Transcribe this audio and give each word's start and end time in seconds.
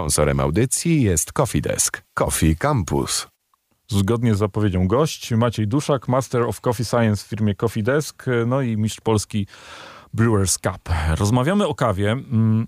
Sponsorem 0.00 0.40
audycji 0.40 1.02
jest 1.02 1.32
Coffee 1.32 1.60
Desk. 1.60 2.02
Coffee 2.14 2.56
Campus. 2.56 3.28
Zgodnie 3.88 4.34
z 4.34 4.38
zapowiedzią 4.38 4.88
gość 4.88 5.32
Maciej 5.32 5.68
Duszak, 5.68 6.08
Master 6.08 6.42
of 6.42 6.60
Coffee 6.60 6.84
Science 6.84 7.24
w 7.24 7.28
firmie 7.28 7.54
Coffee 7.54 7.82
Desk, 7.82 8.26
no 8.46 8.60
i 8.60 8.76
mistrz 8.76 9.00
polski 9.00 9.46
Brewers 10.14 10.58
Cup. 10.58 10.88
Rozmawiamy 11.16 11.66
o 11.66 11.74
kawie. 11.74 12.12
Mm, 12.12 12.66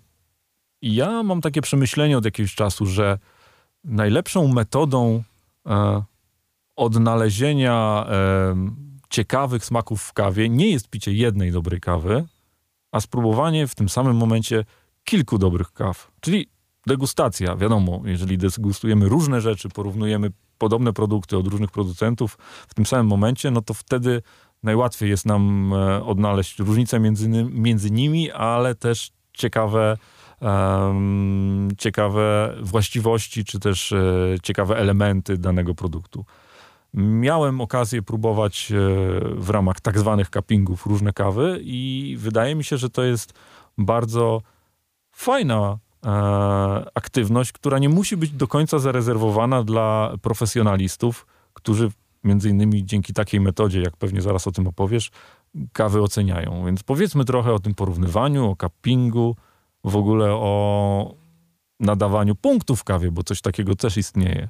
ja 0.83 1.23
mam 1.23 1.41
takie 1.41 1.63
przemyślenie 1.63 2.19
od 2.19 2.25
jakiegoś 2.25 2.55
czasu, 2.55 2.87
że 2.87 3.19
najlepszą 3.85 4.49
metodą 4.49 5.23
e, 5.67 6.03
odnalezienia 6.77 8.07
e, 8.09 8.55
ciekawych 9.11 9.65
smaków 9.65 10.03
w 10.03 10.13
kawie 10.13 10.49
nie 10.49 10.71
jest 10.71 10.89
picie 10.89 11.13
jednej 11.13 11.53
dobrej 11.53 11.81
kawy, 11.81 12.25
a 12.93 13.01
spróbowanie 13.01 13.67
w 13.67 13.75
tym 13.75 13.89
samym 13.89 14.17
momencie 14.17 14.65
kilku 15.05 15.39
dobrych 15.39 15.73
kaw. 15.73 16.11
Czyli 16.21 16.49
degustacja, 16.87 17.57
wiadomo, 17.57 18.03
jeżeli 18.05 18.39
degustujemy 18.39 19.09
różne 19.09 19.41
rzeczy, 19.41 19.69
porównujemy 19.69 20.31
podobne 20.59 20.93
produkty 20.93 21.37
od 21.37 21.47
różnych 21.47 21.71
producentów 21.71 22.39
w 22.69 22.75
tym 22.75 22.87
samym 22.87 23.07
momencie, 23.07 23.51
no 23.51 23.63
to 23.63 23.75
wtedy 23.75 24.23
najłatwiej 24.63 25.11
jest 25.11 25.27
nam 25.27 25.73
e, 25.75 26.05
odnaleźć 26.05 26.59
różnice 26.59 27.01
między, 27.01 27.29
między 27.51 27.91
nimi, 27.91 28.31
ale 28.31 28.75
też 28.75 29.11
ciekawe, 29.33 29.97
um, 30.41 31.69
ciekawe 31.79 32.55
właściwości, 32.63 33.45
czy 33.45 33.61
też 33.61 33.93
e, 33.93 34.37
ciekawe 34.43 34.77
elementy 34.77 35.39
danego 35.39 35.75
produktu. 35.75 36.25
Miałem 36.95 37.61
okazję 37.61 38.03
próbować 38.03 38.73
e, 38.73 38.77
w 39.35 39.51
ramach 39.51 39.81
tak 39.81 39.99
zwanych 39.99 40.31
cuppingów 40.31 40.87
różne 40.87 41.13
kawy 41.13 41.61
i 41.63 42.17
wydaje 42.19 42.55
mi 42.55 42.65
się, 42.65 42.77
że 42.77 42.91
to 42.91 43.03
jest 43.03 43.33
bardzo 43.79 44.43
fajna 45.13 45.79
aktywność, 46.95 47.53
która 47.53 47.79
nie 47.79 47.89
musi 47.89 48.17
być 48.17 48.31
do 48.31 48.49
końca 48.49 48.79
zarezerwowana 48.79 49.63
dla 49.63 50.15
profesjonalistów, 50.23 51.27
którzy 51.55 51.91
między 52.25 52.51
innymi 52.51 52.85
dzięki 52.85 53.13
takiej 53.13 53.41
metodzie, 53.41 53.81
jak 53.81 53.97
pewnie 53.97 54.23
zaraz 54.23 54.47
o 54.47 54.53
tym 54.53 54.67
opowiesz, 54.67 55.11
kawy 55.73 56.03
oceniają. 56.03 56.65
Więc 56.67 56.83
powiedzmy 56.83 57.25
trochę 57.25 57.53
o 57.53 57.59
tym 57.59 57.75
porównywaniu, 57.75 58.51
o 58.51 58.57
cuppingu, 58.57 59.37
w 59.85 59.97
ogóle 59.97 60.33
o 60.33 61.15
nadawaniu 61.81 62.35
punktów 62.35 62.85
kawie, 62.85 63.11
bo 63.11 63.23
coś 63.23 63.41
takiego 63.41 63.75
też 63.75 63.97
istnieje. 63.97 64.49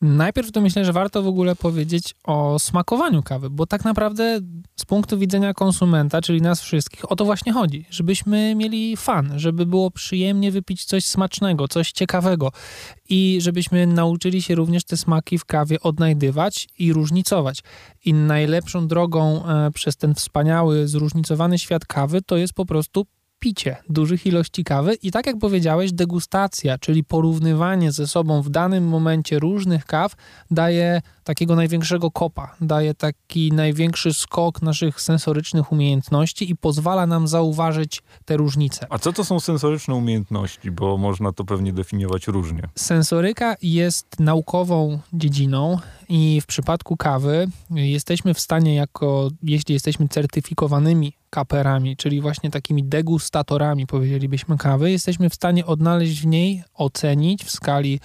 Najpierw 0.00 0.52
to 0.52 0.60
myślę, 0.60 0.84
że 0.84 0.92
warto 0.92 1.22
w 1.22 1.26
ogóle 1.26 1.56
powiedzieć 1.56 2.14
o 2.24 2.58
smakowaniu 2.58 3.22
kawy, 3.22 3.50
bo 3.50 3.66
tak 3.66 3.84
naprawdę 3.84 4.40
z 4.76 4.84
punktu 4.84 5.18
widzenia 5.18 5.54
konsumenta, 5.54 6.22
czyli 6.22 6.42
nas 6.42 6.60
wszystkich, 6.60 7.12
o 7.12 7.16
to 7.16 7.24
właśnie 7.24 7.52
chodzi, 7.52 7.86
żebyśmy 7.90 8.54
mieli 8.54 8.96
fan, 8.96 9.32
żeby 9.38 9.66
było 9.66 9.90
przyjemnie 9.90 10.52
wypić 10.52 10.84
coś 10.84 11.04
smacznego, 11.04 11.68
coś 11.68 11.92
ciekawego 11.92 12.52
i 13.08 13.38
żebyśmy 13.40 13.86
nauczyli 13.86 14.42
się 14.42 14.54
również 14.54 14.84
te 14.84 14.96
smaki 14.96 15.38
w 15.38 15.44
kawie 15.44 15.80
odnajdywać 15.80 16.68
i 16.78 16.92
różnicować. 16.92 17.62
I 18.04 18.14
najlepszą 18.14 18.88
drogą 18.88 19.46
e, 19.46 19.70
przez 19.70 19.96
ten 19.96 20.14
wspaniały, 20.14 20.88
zróżnicowany 20.88 21.58
świat 21.58 21.86
kawy 21.86 22.22
to 22.22 22.36
jest 22.36 22.52
po 22.52 22.66
prostu 22.66 23.06
picie 23.38 23.76
dużych 23.88 24.26
ilości 24.26 24.64
kawy 24.64 24.94
i 24.94 25.10
tak 25.10 25.26
jak 25.26 25.38
powiedziałeś, 25.38 25.92
degustacja, 25.92 26.78
czyli 26.78 27.04
porównywanie 27.04 27.92
ze 27.92 28.06
sobą 28.06 28.42
w 28.42 28.50
danym 28.50 28.88
momencie 28.88 29.38
różnych 29.38 29.86
kaw 29.86 30.14
daje 30.50 31.02
takiego 31.24 31.56
największego 31.56 32.10
kopa, 32.10 32.56
daje 32.60 32.94
taki 32.94 33.52
największy 33.52 34.14
skok 34.14 34.62
naszych 34.62 35.00
sensorycznych 35.00 35.72
umiejętności 35.72 36.50
i 36.50 36.56
pozwala 36.56 37.06
nam 37.06 37.28
zauważyć 37.28 38.02
te 38.24 38.36
różnice. 38.36 38.86
A 38.90 38.98
co 38.98 39.12
to 39.12 39.24
są 39.24 39.40
sensoryczne 39.40 39.94
umiejętności? 39.94 40.70
Bo 40.70 40.96
można 40.96 41.32
to 41.32 41.44
pewnie 41.44 41.72
definiować 41.72 42.26
różnie. 42.26 42.62
Sensoryka 42.74 43.56
jest 43.62 44.20
naukową 44.20 44.98
dziedziną 45.12 45.78
i 46.08 46.40
w 46.40 46.46
przypadku 46.46 46.96
kawy 46.96 47.48
jesteśmy 47.70 48.34
w 48.34 48.40
stanie 48.40 48.74
jako, 48.74 49.30
jeśli 49.42 49.72
jesteśmy 49.72 50.08
certyfikowanymi 50.08 51.12
kaperami, 51.30 51.96
czyli 51.96 52.20
właśnie 52.20 52.50
takimi 52.50 52.84
degustatorami, 52.84 53.86
powiedzielibyśmy 53.86 54.56
kawy, 54.56 54.90
jesteśmy 54.90 55.30
w 55.30 55.34
stanie 55.34 55.66
odnaleźć 55.66 56.22
w 56.22 56.26
niej, 56.26 56.62
ocenić 56.74 57.44
w 57.44 57.50
skali 57.50 58.00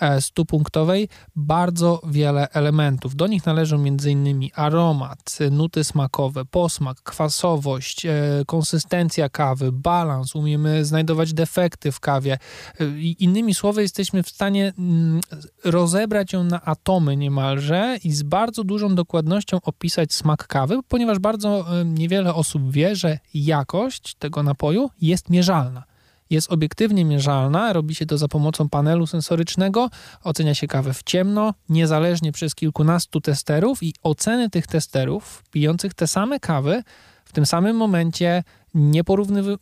100-punktowej 0.00 1.02
e, 1.04 1.08
bardzo 1.36 2.00
wiele 2.06 2.48
elementów. 2.50 3.16
Do 3.16 3.26
nich 3.26 3.46
należą 3.46 3.76
m.in. 3.76 4.48
aromat, 4.54 5.38
nuty 5.50 5.84
smakowe, 5.84 6.44
posmak, 6.44 7.02
kwasowość, 7.02 8.06
e, 8.06 8.12
konsystencja 8.46 9.28
kawy, 9.28 9.72
balans, 9.72 10.34
umiemy 10.34 10.84
znajdować 10.84 11.34
defekty 11.34 11.92
w 11.92 12.00
kawie. 12.00 12.38
E, 12.80 12.84
innymi 13.00 13.54
słowy, 13.54 13.82
jesteśmy 13.82 14.22
w 14.22 14.28
stanie 14.28 14.72
mm, 14.78 15.20
rozebrać 15.64 16.32
ją 16.32 16.44
na 16.44 16.64
atomy 16.64 17.16
niemalże 17.16 17.98
i 18.04 18.12
z 18.12 18.22
bardzo 18.22 18.64
dużą 18.64 18.94
dokładnością 18.94 19.58
opisać 19.62 20.14
smak 20.14 20.46
kawy, 20.46 20.78
ponieważ 20.88 21.18
bardzo 21.18 21.66
niewiele 21.84 22.34
osób 22.34 22.67
wie, 22.68 22.96
że 22.96 23.18
jakość 23.34 24.14
tego 24.14 24.42
napoju 24.42 24.90
jest 25.00 25.30
mierzalna. 25.30 25.84
Jest 26.30 26.52
obiektywnie 26.52 27.04
mierzalna, 27.04 27.72
robi 27.72 27.94
się 27.94 28.06
to 28.06 28.18
za 28.18 28.28
pomocą 28.28 28.68
panelu 28.68 29.06
sensorycznego, 29.06 29.90
ocenia 30.24 30.54
się 30.54 30.66
kawę 30.66 30.94
w 30.94 31.02
ciemno, 31.02 31.54
niezależnie 31.68 32.32
przez 32.32 32.54
kilkunastu 32.54 33.20
testerów 33.20 33.82
i 33.82 33.94
oceny 34.02 34.50
tych 34.50 34.66
testerów 34.66 35.42
pijących 35.50 35.94
te 35.94 36.06
same 36.06 36.40
kawy 36.40 36.82
w 37.28 37.32
tym 37.32 37.46
samym 37.46 37.76
momencie 37.76 38.42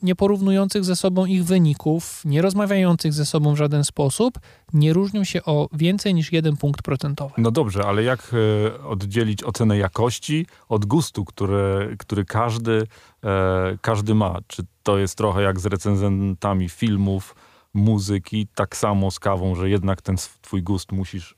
nie, 0.03 0.15
porównujących 0.17 0.85
ze 0.85 0.97
sobą 0.97 1.27
ich 1.27 1.45
wyników, 1.45 2.23
nie 2.25 2.43
rozmawiających 2.43 3.13
ze 3.13 3.27
sobą 3.27 3.55
w 3.55 3.57
żaden 3.57 3.85
sposób, 3.85 4.39
nie 4.73 4.93
różnią 4.93 5.25
się 5.25 5.45
o 5.45 5.69
więcej 5.73 6.15
niż 6.15 6.33
jeden 6.33 6.57
punkt 6.57 6.83
procentowy. 6.83 7.35
No 7.39 7.51
dobrze, 7.51 7.85
ale 7.85 8.03
jak 8.03 8.31
e, 8.33 8.85
oddzielić 8.85 9.43
ocenę 9.43 9.79
jakości 9.79 10.47
od 10.69 10.85
gustu, 10.85 11.25
który, 11.25 11.97
który 11.99 12.25
każdy, 12.25 12.87
e, 13.25 13.79
każdy 13.81 14.15
ma? 14.15 14.39
Czy 14.47 14.63
to 14.83 14.99
jest 14.99 15.19
trochę 15.19 15.43
jak 15.43 15.61
z 15.61 15.67
recenzentami 15.67 16.69
filmów, 16.69 17.35
muzyki, 17.75 18.49
tak 18.55 18.77
samo 18.77 19.11
z 19.11 19.19
kawą, 19.19 19.55
że 19.55 19.71
jednak 19.71 20.03
ten 20.03 20.17
twój 20.43 20.63
gust 20.63 20.93
musisz 20.93 21.35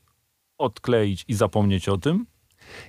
odkleić 0.57 1.25
i 1.27 1.33
zapomnieć 1.33 1.89
o 1.89 1.97
tym? 1.97 2.25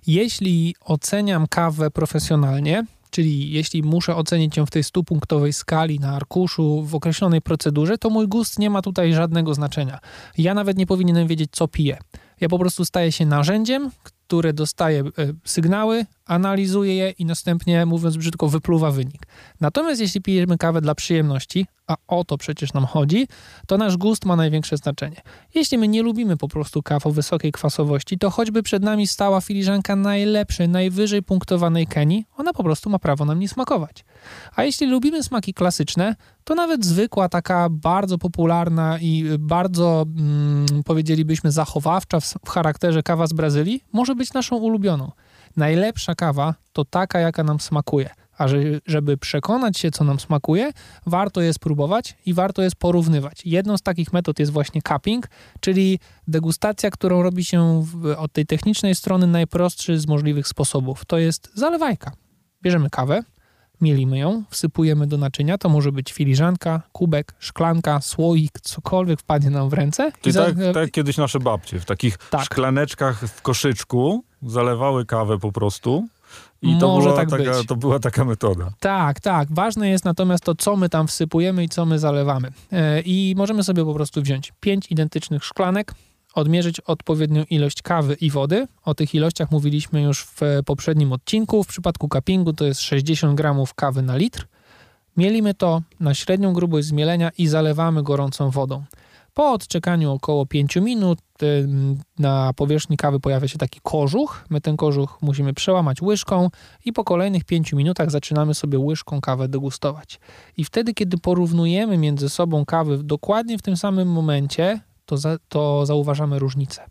Jeśli 0.07 0.75
oceniam 0.81 1.47
kawę 1.47 1.91
profesjonalnie, 1.91 2.85
Czyli 3.11 3.51
jeśli 3.51 3.83
muszę 3.83 4.17
ocenić 4.17 4.57
ją 4.57 4.67
w 4.67 4.71
tej 4.71 4.85
stupunktowej 4.85 5.53
skali 5.53 6.01
na 6.01 6.17
arkuszu 6.17 6.83
w 6.83 6.95
określonej 6.95 7.43
procedurze, 7.43 7.99
to 7.99 8.11
mój 8.11 8.29
gust 8.29 8.59
nie 8.59 8.71
ma 8.71 8.83
tutaj 8.83 9.13
żadnego 9.13 9.55
znaczenia. 9.55 9.99
Ja 10.39 10.55
nawet 10.55 10.77
nie 10.77 10.87
powinienem 10.87 11.29
wiedzieć, 11.29 11.51
co 11.53 11.69
piję. 11.69 11.99
Ja 12.41 12.49
po 12.49 12.59
prostu 12.59 12.85
staję 12.85 13.13
się 13.13 13.27
narzędziem, 13.27 13.91
które 14.03 14.53
dostaje 14.53 15.05
sygnały, 15.45 16.07
analizuje 16.31 16.95
je 16.95 17.11
i 17.11 17.25
następnie, 17.25 17.87
mówiąc 17.87 18.17
brzydko, 18.17 18.49
wypluwa 18.49 18.91
wynik. 18.91 19.27
Natomiast 19.61 20.01
jeśli 20.01 20.23
pijemy 20.23 20.59
kawę 20.59 20.81
dla 20.81 20.95
przyjemności, 20.95 21.67
a 21.87 21.97
o 22.09 22.25
to 22.25 22.39
przecież 22.39 22.73
nam 22.73 22.87
chodzi, 22.87 23.29
to 23.67 23.79
nasz 23.79 23.97
gust 23.97 24.25
ma 24.25 24.37
największe 24.37 24.77
znaczenie. 24.77 25.17
Jeśli 25.55 25.79
my 25.79 25.89
nie 25.89 26.03
lubimy 26.03 26.37
po 26.37 26.49
prostu 26.49 26.83
kaw 26.83 27.07
o 27.07 27.11
wysokiej 27.11 27.53
kwasowości, 27.53 28.19
to 28.19 28.31
choćby 28.31 28.63
przed 28.63 28.83
nami 28.83 29.07
stała 29.07 29.41
filiżanka 29.41 29.97
najlepszej, 29.97 30.69
najwyżej 30.69 31.23
punktowanej 31.23 31.87
Kenii, 31.87 32.25
ona 32.37 32.53
po 32.53 32.65
prostu 32.65 32.91
ma 32.91 32.99
prawo 32.99 33.25
nam 33.25 33.39
nie 33.39 33.49
smakować. 33.49 34.05
A 34.57 34.65
jeśli 34.65 34.87
lubimy 34.87 35.23
smaki 35.23 35.55
klasyczne, 35.55 36.17
to 36.45 36.55
nawet 36.55 36.85
zwykła, 36.85 37.29
taka 37.29 37.69
bardzo 37.71 38.19
popularna 38.19 38.99
i 38.99 39.25
bardzo, 39.39 40.07
mm, 40.17 40.67
powiedzielibyśmy, 40.85 41.53
zachowawcza 41.53 42.21
w, 42.21 42.25
w 42.25 42.49
charakterze 42.49 43.03
kawa 43.03 43.27
z 43.27 43.33
Brazylii 43.33 43.85
może 43.93 44.15
być 44.15 44.33
naszą 44.33 44.57
ulubioną. 44.57 45.11
Najlepsza 45.57 46.15
kawa 46.15 46.55
to 46.73 46.85
taka, 46.85 47.21
jaka 47.21 47.45
nam 47.45 47.61
smakuje. 47.61 48.11
A 48.39 48.47
żeby 48.87 49.17
przekonać 49.17 49.79
się, 49.79 49.91
co 49.91 50.05
nam 50.05 50.21
smakuje, 50.21 50.73
warto 51.07 51.41
je 51.41 51.53
spróbować 51.53 52.17
i 52.27 52.35
warto 52.35 52.63
je 52.63 52.71
porównywać. 52.79 53.43
Jedną 53.47 53.77
z 53.77 53.83
takich 53.83 54.13
metod 54.13 54.39
jest 54.39 54.53
właśnie 54.53 54.81
cupping, 54.89 55.29
czyli 55.61 55.99
degustacja, 56.29 56.91
którą 56.91 57.23
robi 57.23 57.45
się 57.45 57.85
od 58.19 58.33
tej 58.33 58.47
technicznej 58.47 58.95
strony 58.95 59.27
najprostszy 59.27 59.99
z 59.99 60.07
możliwych 60.07 60.49
sposobów. 60.49 61.05
To 61.05 61.19
jest 61.19 61.51
zalewajka. 61.55 62.13
Bierzemy 62.63 62.91
kawę, 62.91 63.23
mielimy 63.81 64.19
ją, 64.19 64.45
wsypujemy 64.51 65.07
do 65.07 65.19
naczynia, 65.19 65.59
to 65.59 65.69
może 65.69 65.93
być 65.93 66.13
filiżanka, 66.13 66.83
kubek, 66.93 67.35
szklanka, 67.39 68.01
słoik, 68.01 68.61
cokolwiek 68.63 69.21
wpadnie 69.21 69.51
nam 69.51 69.69
w 69.69 69.73
ręce. 69.73 70.13
Czyli 70.21 70.35
tak, 70.35 70.59
za... 70.59 70.73
tak 70.73 70.91
kiedyś 70.91 71.17
nasze 71.17 71.41
babcie 71.41 71.81
w 71.81 71.85
takich 71.85 72.19
tak. 72.19 72.45
szklaneczkach 72.45 73.29
w 73.29 73.43
koszyczku 73.43 74.25
zalewały 74.43 75.07
kawę 75.07 75.39
po 75.39 75.53
prostu. 75.53 76.09
I 76.63 76.79
to 76.79 76.99
była, 76.99 77.17
tak 77.17 77.31
taka, 77.31 77.65
to 77.69 77.77
była 77.77 77.99
taka 77.99 78.25
metoda. 78.25 78.71
Tak, 78.81 79.21
tak. 79.21 79.53
Ważne 79.53 79.89
jest 79.89 80.05
natomiast 80.05 80.45
to, 80.45 80.55
co 80.55 80.77
my 80.77 80.89
tam 80.89 81.07
wsypujemy 81.07 81.65
i 81.65 81.69
co 81.69 81.87
my 81.87 81.99
zalewamy. 81.99 82.53
E, 82.73 83.01
I 83.01 83.35
możemy 83.37 83.65
sobie 83.65 83.85
po 83.85 83.95
prostu 83.95 84.23
wziąć 84.23 84.53
pięć 84.61 84.91
identycznych 84.91 85.45
szklanek, 85.45 85.95
odmierzyć 86.35 86.81
odpowiednią 86.81 87.45
ilość 87.51 87.83
kawy 87.83 88.15
i 88.15 88.31
wody. 88.31 88.67
O 88.85 88.95
tych 88.95 89.15
ilościach 89.15 89.51
mówiliśmy 89.51 90.03
już 90.03 90.25
w 90.25 90.41
poprzednim 90.67 91.13
odcinku. 91.13 91.65
W 91.65 91.67
przypadku 91.67 92.09
cuppingu 92.09 92.53
to 92.53 92.65
jest 92.65 92.81
60 92.81 93.35
gramów 93.35 93.75
kawy 93.75 94.03
na 94.03 94.17
litr. 94.17 94.47
Mielimy 95.17 95.55
to 95.55 95.83
na 96.01 96.15
średnią 96.15 96.53
grubość 96.53 96.87
zmielenia 96.87 97.31
i 97.39 97.47
zalewamy 97.47 98.03
gorącą 98.03 98.51
wodą. 98.51 98.85
Po 99.35 99.53
odczekaniu 99.53 100.13
około 100.13 100.47
5 100.47 100.77
minut 100.77 101.19
na 102.19 102.53
powierzchni 102.53 102.97
kawy 102.97 103.21
pojawia 103.21 103.49
się 103.49 103.59
taki 103.59 103.81
kożuch. 103.83 104.45
My 104.51 104.61
ten 104.61 104.77
kożuch 104.77 105.19
musimy 105.23 105.55
przełamać 105.55 106.03
łyżką 106.03 106.49
i 106.85 106.93
po 106.93 107.05
kolejnych 107.05 107.45
5 107.45 107.73
minutach 107.73 108.11
zaczynamy 108.11 108.55
sobie 108.55 108.79
łyżką 108.79 109.21
kawę 109.21 109.49
degustować. 109.49 110.21
I 110.57 110.65
wtedy, 110.65 110.95
kiedy 110.95 111.19
porównujemy 111.19 111.99
między 111.99 112.29
sobą 112.29 112.65
kawy 112.65 112.99
dokładnie 113.03 113.59
w 113.59 113.63
tym 113.63 113.77
samym 113.77 114.09
momencie, 114.09 114.81
to, 115.07 115.17
za, 115.17 115.39
to 115.49 115.87
zauważamy 115.87 116.39
różnicę 116.39 116.83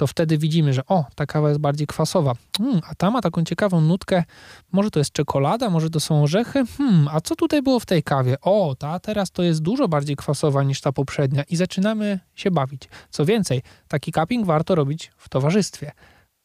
to 0.00 0.06
wtedy 0.06 0.38
widzimy, 0.38 0.72
że 0.72 0.86
o, 0.86 1.04
ta 1.14 1.26
kawa 1.26 1.48
jest 1.48 1.60
bardziej 1.60 1.86
kwasowa, 1.86 2.34
hmm, 2.58 2.80
a 2.90 2.94
ta 2.94 3.10
ma 3.10 3.20
taką 3.20 3.44
ciekawą 3.44 3.80
nutkę, 3.80 4.24
może 4.72 4.90
to 4.90 5.00
jest 5.00 5.12
czekolada, 5.12 5.70
może 5.70 5.90
to 5.90 6.00
są 6.00 6.22
orzechy, 6.22 6.66
hmm, 6.78 7.08
a 7.08 7.20
co 7.20 7.36
tutaj 7.36 7.62
było 7.62 7.80
w 7.80 7.86
tej 7.86 8.02
kawie? 8.02 8.36
O, 8.42 8.74
ta 8.78 9.00
teraz 9.00 9.30
to 9.30 9.42
jest 9.42 9.62
dużo 9.62 9.88
bardziej 9.88 10.16
kwasowa 10.16 10.62
niż 10.62 10.80
ta 10.80 10.92
poprzednia 10.92 11.42
i 11.42 11.56
zaczynamy 11.56 12.20
się 12.34 12.50
bawić. 12.50 12.88
Co 13.10 13.24
więcej, 13.24 13.62
taki 13.88 14.12
cupping 14.12 14.46
warto 14.46 14.74
robić 14.74 15.10
w 15.16 15.28
towarzystwie 15.28 15.92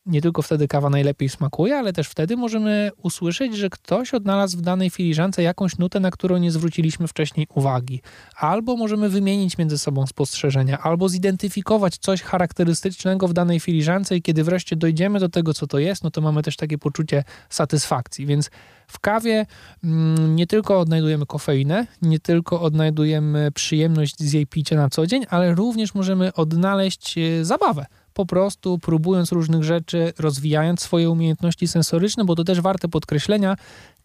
nie 0.05 0.21
tylko 0.21 0.41
wtedy 0.41 0.67
kawa 0.67 0.89
najlepiej 0.89 1.29
smakuje, 1.29 1.77
ale 1.77 1.93
też 1.93 2.07
wtedy 2.07 2.37
możemy 2.37 2.91
usłyszeć, 3.03 3.57
że 3.57 3.69
ktoś 3.69 4.13
odnalazł 4.13 4.57
w 4.57 4.61
danej 4.61 4.89
filiżance 4.89 5.43
jakąś 5.43 5.77
nutę, 5.77 5.99
na 5.99 6.11
którą 6.11 6.37
nie 6.37 6.51
zwróciliśmy 6.51 7.07
wcześniej 7.07 7.47
uwagi. 7.55 8.01
Albo 8.37 8.75
możemy 8.75 9.09
wymienić 9.09 9.57
między 9.57 9.77
sobą 9.77 10.07
spostrzeżenia, 10.07 10.79
albo 10.79 11.09
zidentyfikować 11.09 11.97
coś 11.97 12.21
charakterystycznego 12.21 13.27
w 13.27 13.33
danej 13.33 13.59
filiżance 13.59 14.15
i 14.15 14.21
kiedy 14.21 14.43
wreszcie 14.43 14.75
dojdziemy 14.75 15.19
do 15.19 15.29
tego, 15.29 15.53
co 15.53 15.67
to 15.67 15.79
jest, 15.79 16.03
no 16.03 16.11
to 16.11 16.21
mamy 16.21 16.43
też 16.43 16.55
takie 16.55 16.77
poczucie 16.77 17.23
satysfakcji. 17.49 18.25
Więc 18.25 18.49
w 18.87 18.99
kawie 18.99 19.45
mm, 19.83 20.35
nie 20.35 20.47
tylko 20.47 20.79
odnajdujemy 20.79 21.25
kofeinę, 21.25 21.87
nie 22.01 22.19
tylko 22.19 22.61
odnajdujemy 22.61 23.51
przyjemność 23.51 24.19
z 24.19 24.33
jej 24.33 24.47
picia 24.47 24.75
na 24.75 24.89
co 24.89 25.07
dzień, 25.07 25.25
ale 25.29 25.55
również 25.55 25.93
możemy 25.93 26.33
odnaleźć 26.33 27.17
e, 27.17 27.45
zabawę 27.45 27.85
po 28.15 28.25
prostu 28.25 28.79
próbując 28.79 29.31
różnych 29.31 29.63
rzeczy, 29.63 30.13
rozwijając 30.19 30.81
swoje 30.81 31.09
umiejętności 31.09 31.67
sensoryczne, 31.67 32.25
bo 32.25 32.35
to 32.35 32.43
też 32.43 32.61
warte 32.61 32.87
podkreślenia, 32.87 33.55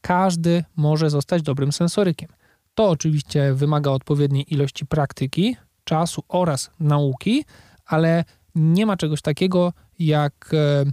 każdy 0.01 0.65
może 0.77 1.11
zostać 1.11 1.43
dobrym 1.43 1.73
sensorykiem. 1.73 2.29
To 2.75 2.89
oczywiście 2.89 3.55
wymaga 3.55 3.91
odpowiedniej 3.91 4.55
ilości 4.55 4.87
praktyki, 4.87 5.57
czasu 5.85 6.23
oraz 6.29 6.71
nauki, 6.81 7.45
ale 7.87 8.25
nie 8.55 8.87
ma 8.87 8.97
czegoś 8.97 9.23
takiego 9.23 9.73
jak, 9.99 10.51
e, 10.53 10.85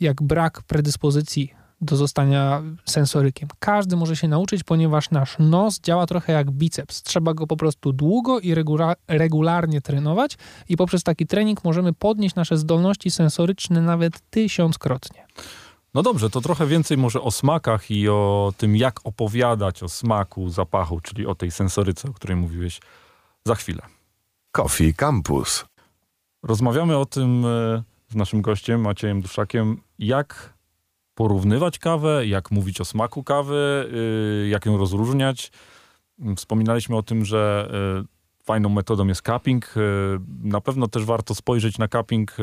jak 0.00 0.22
brak 0.22 0.62
predyspozycji 0.62 1.54
do 1.80 1.96
zostania 1.96 2.62
sensorykiem. 2.84 3.48
Każdy 3.58 3.96
może 3.96 4.16
się 4.16 4.28
nauczyć, 4.28 4.64
ponieważ 4.64 5.10
nasz 5.10 5.36
nos 5.38 5.80
działa 5.80 6.06
trochę 6.06 6.32
jak 6.32 6.50
biceps. 6.50 7.02
Trzeba 7.02 7.34
go 7.34 7.46
po 7.46 7.56
prostu 7.56 7.92
długo 7.92 8.40
i 8.40 8.54
regularnie 9.08 9.80
trenować 9.80 10.38
i 10.68 10.76
poprzez 10.76 11.02
taki 11.02 11.26
trening 11.26 11.64
możemy 11.64 11.92
podnieść 11.92 12.34
nasze 12.34 12.56
zdolności 12.56 13.10
sensoryczne 13.10 13.80
nawet 13.80 14.30
tysiąckrotnie. 14.30 15.26
No 15.94 16.02
dobrze, 16.02 16.30
to 16.30 16.40
trochę 16.40 16.66
więcej 16.66 16.96
może 16.96 17.20
o 17.20 17.30
smakach 17.30 17.90
i 17.90 18.08
o 18.08 18.52
tym, 18.56 18.76
jak 18.76 19.00
opowiadać 19.04 19.82
o 19.82 19.88
smaku, 19.88 20.50
zapachu, 20.50 21.00
czyli 21.00 21.26
o 21.26 21.34
tej 21.34 21.50
sensoryce, 21.50 22.08
o 22.08 22.12
której 22.12 22.36
mówiłeś 22.36 22.80
za 23.44 23.54
chwilę. 23.54 23.82
Coffee 24.52 24.94
Campus. 24.94 25.64
Rozmawiamy 26.42 26.96
o 26.96 27.06
tym 27.06 27.44
e, 27.46 27.82
z 28.08 28.14
naszym 28.14 28.42
gościem 28.42 28.80
Maciejem 28.80 29.20
Duszakiem, 29.20 29.80
jak 29.98 30.54
porównywać 31.20 31.78
kawę, 31.78 32.26
jak 32.26 32.50
mówić 32.50 32.80
o 32.80 32.84
smaku 32.84 33.24
kawy, 33.24 33.90
y, 34.44 34.48
jak 34.48 34.66
ją 34.66 34.78
rozróżniać. 34.78 35.52
Wspominaliśmy 36.36 36.96
o 36.96 37.02
tym, 37.02 37.24
że 37.24 37.70
y, 38.40 38.44
fajną 38.44 38.68
metodą 38.68 39.06
jest 39.06 39.26
cupping. 39.26 39.76
Y, 39.76 39.80
na 40.42 40.60
pewno 40.60 40.88
też 40.88 41.04
warto 41.04 41.34
spojrzeć 41.34 41.78
na 41.78 41.88
cupping 41.88 42.36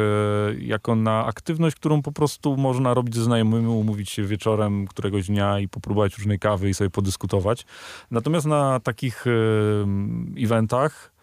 jako 0.60 0.96
na 0.96 1.26
aktywność, 1.26 1.76
którą 1.76 2.02
po 2.02 2.12
prostu 2.12 2.58
można 2.58 2.94
robić 2.94 3.16
ze 3.16 3.24
znajomymi, 3.24 3.68
umówić 3.68 4.10
się 4.10 4.24
wieczorem 4.24 4.88
któregoś 4.88 5.28
dnia 5.28 5.60
i 5.60 5.68
popróbować 5.68 6.18
różnej 6.18 6.40
kawy 6.40 6.70
i 6.70 6.74
sobie 6.74 6.90
podyskutować. 6.90 7.66
Natomiast 8.12 8.46
na 8.46 8.80
takich 8.80 9.26
eventach 10.38 11.17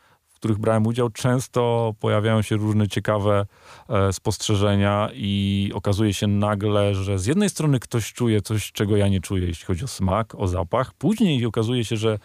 których 0.45 0.59
brałem 0.59 0.87
udział, 0.87 1.11
często 1.11 1.95
pojawiają 2.01 2.43
się 2.43 2.57
różne 2.57 2.89
ciekawe 2.89 3.47
e, 3.89 4.13
spostrzeżenia 4.13 5.11
i 5.15 5.71
okazuje 5.75 6.15
się 6.15 6.27
nagle, 6.27 6.95
że 6.95 7.19
z 7.19 7.27
jednej 7.27 7.51
strony 7.51 7.81
ktoś 7.81 8.13
czuje 8.13 8.43
coś, 8.43 8.73
czego 8.73 8.97
ja 8.97 9.09
nie 9.09 9.21
czuję, 9.21 9.47
jeśli 9.47 9.67
chodzi 9.67 9.85
o 9.85 9.89
smak, 9.89 10.35
o 10.35 10.49
zapach. 10.49 10.95
Później 10.95 11.47
okazuje 11.47 11.85
się, 11.85 11.97
że 11.97 12.19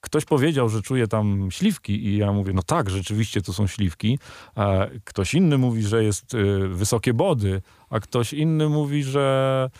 ktoś 0.00 0.24
powiedział, 0.24 0.68
że 0.68 0.82
czuje 0.82 1.08
tam 1.08 1.48
śliwki 1.50 2.06
i 2.06 2.16
ja 2.16 2.32
mówię, 2.32 2.52
no 2.52 2.62
tak, 2.62 2.90
rzeczywiście 2.90 3.42
to 3.42 3.52
są 3.52 3.66
śliwki. 3.66 4.18
E, 4.56 4.90
ktoś 5.04 5.34
inny 5.34 5.58
mówi, 5.58 5.82
że 5.82 6.04
jest 6.04 6.34
e, 6.34 6.68
wysokie 6.68 7.14
body, 7.14 7.62
a 7.90 8.00
ktoś 8.00 8.32
inny 8.32 8.68
mówi, 8.68 9.02
że 9.02 9.70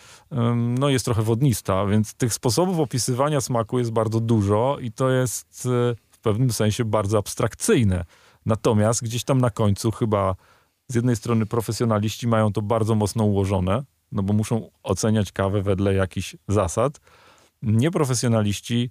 no, 0.55 0.89
jest 0.89 1.05
trochę 1.05 1.21
wodnista, 1.21 1.85
więc 1.85 2.13
tych 2.13 2.33
sposobów 2.33 2.79
opisywania 2.79 3.41
smaku 3.41 3.79
jest 3.79 3.91
bardzo 3.91 4.19
dużo 4.19 4.77
i 4.81 4.91
to 4.91 5.09
jest 5.09 5.67
pewnym 6.21 6.51
sensie 6.51 6.85
bardzo 6.85 7.17
abstrakcyjne. 7.17 8.05
Natomiast 8.45 9.03
gdzieś 9.03 9.23
tam 9.23 9.41
na 9.41 9.49
końcu 9.49 9.91
chyba 9.91 10.35
z 10.87 10.95
jednej 10.95 11.15
strony 11.15 11.45
profesjonaliści 11.45 12.27
mają 12.27 12.53
to 12.53 12.61
bardzo 12.61 12.95
mocno 12.95 13.23
ułożone, 13.23 13.83
no 14.11 14.23
bo 14.23 14.33
muszą 14.33 14.69
oceniać 14.83 15.31
kawę 15.31 15.61
wedle 15.61 15.93
jakichś 15.93 16.35
zasad. 16.47 16.99
Nieprofesjonaliści 17.61 18.89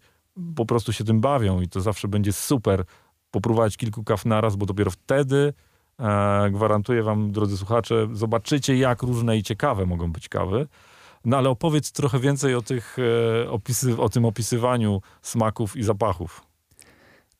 po 0.56 0.66
prostu 0.66 0.92
się 0.92 1.04
tym 1.04 1.20
bawią 1.20 1.60
i 1.60 1.68
to 1.68 1.80
zawsze 1.80 2.08
będzie 2.08 2.32
super 2.32 2.84
popróbować 3.30 3.76
kilku 3.76 4.04
kaw 4.04 4.24
naraz, 4.24 4.56
bo 4.56 4.66
dopiero 4.66 4.90
wtedy 4.90 5.52
e, 5.98 6.50
gwarantuję 6.50 7.02
wam, 7.02 7.32
drodzy 7.32 7.56
słuchacze, 7.56 8.08
zobaczycie 8.12 8.76
jak 8.76 9.02
różne 9.02 9.36
i 9.36 9.42
ciekawe 9.42 9.86
mogą 9.86 10.12
być 10.12 10.28
kawy. 10.28 10.66
No 11.24 11.36
ale 11.36 11.50
opowiedz 11.50 11.92
trochę 11.92 12.18
więcej 12.18 12.54
o, 12.54 12.62
tych, 12.62 12.96
e, 13.44 13.50
opisy, 13.50 13.98
o 13.98 14.08
tym 14.08 14.24
opisywaniu 14.24 15.00
smaków 15.22 15.76
i 15.76 15.82
zapachów. 15.82 16.49